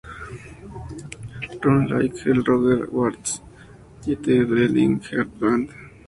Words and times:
Run 1.63 1.79
Like 1.91 2.15
Hell 2.21 2.41
Roger 2.43 2.89
Waters 2.95 3.33
y 4.07 4.11
the 4.21 4.35
Bleeding 4.49 4.93
Heart 5.07 5.31
Band 5.39 5.67